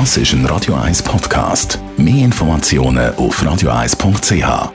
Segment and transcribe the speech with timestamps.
[0.00, 1.78] Das ist ein Radio 1 Podcast.
[1.96, 4.72] Mehr Informationen auf radio1.ch.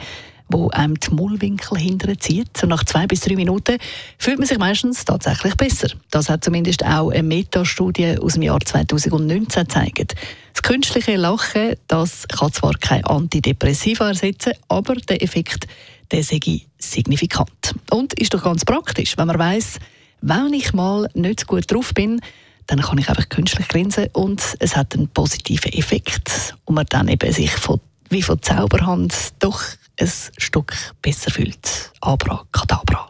[0.52, 2.57] wo einem die Mullwinkel hinterzieht.
[2.57, 3.77] So nach zwei bis drei Minuten
[4.17, 5.89] fühlt man sich meistens tatsächlich besser.
[6.09, 10.16] Das hat zumindest auch eine Metastudie aus dem Jahr 2019 gezeigt.
[10.53, 15.67] Das künstliche Lachen, das kann zwar kein Antidepressiva ersetzen, aber der Effekt,
[16.11, 16.39] der sei
[16.77, 17.75] signifikant.
[17.89, 19.80] Und ist doch ganz praktisch, wenn man weiß,
[20.21, 22.21] wenn ich mal nicht gut drauf bin,
[22.67, 27.08] dann kann ich einfach künstlich grinsen und es hat einen positiven Effekt und man dann
[27.08, 29.61] eben sich von, wie von Zauberhand doch
[30.00, 31.92] ein Stück besser fühlt.
[32.02, 33.09] Abra, Kadabra.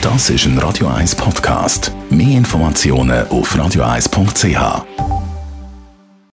[0.00, 1.92] Das ist ein Radio 1 Podcast.
[2.10, 5.11] Mehr Informationen auf radio1.ch.